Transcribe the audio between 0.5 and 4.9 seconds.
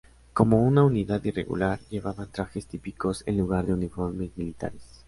una unidad irregular, llevaban trajes típicos en lugar de uniformes militares.